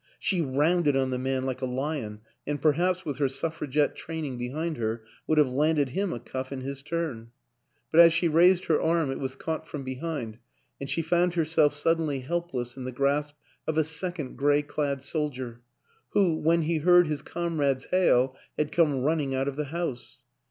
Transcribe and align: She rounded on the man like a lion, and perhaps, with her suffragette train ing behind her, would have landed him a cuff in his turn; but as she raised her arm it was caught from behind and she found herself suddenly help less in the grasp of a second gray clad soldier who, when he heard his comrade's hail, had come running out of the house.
She 0.17 0.41
rounded 0.41 0.95
on 0.95 1.11
the 1.11 1.19
man 1.19 1.43
like 1.45 1.61
a 1.61 1.67
lion, 1.67 2.21
and 2.47 2.59
perhaps, 2.59 3.05
with 3.05 3.19
her 3.19 3.29
suffragette 3.29 3.95
train 3.95 4.25
ing 4.25 4.35
behind 4.39 4.77
her, 4.77 5.03
would 5.27 5.37
have 5.37 5.47
landed 5.51 5.89
him 5.89 6.11
a 6.11 6.19
cuff 6.19 6.51
in 6.51 6.61
his 6.61 6.81
turn; 6.81 7.29
but 7.91 7.99
as 7.99 8.11
she 8.11 8.27
raised 8.27 8.65
her 8.65 8.81
arm 8.81 9.11
it 9.11 9.19
was 9.19 9.35
caught 9.35 9.67
from 9.67 9.83
behind 9.83 10.39
and 10.79 10.89
she 10.89 11.03
found 11.03 11.35
herself 11.35 11.75
suddenly 11.75 12.21
help 12.21 12.51
less 12.51 12.75
in 12.75 12.83
the 12.83 12.91
grasp 12.91 13.35
of 13.67 13.77
a 13.77 13.83
second 13.83 14.37
gray 14.37 14.63
clad 14.63 15.03
soldier 15.03 15.61
who, 16.13 16.33
when 16.35 16.63
he 16.63 16.77
heard 16.79 17.05
his 17.05 17.21
comrade's 17.21 17.85
hail, 17.91 18.35
had 18.57 18.71
come 18.71 19.03
running 19.03 19.35
out 19.35 19.47
of 19.47 19.55
the 19.55 19.65
house. 19.65 20.17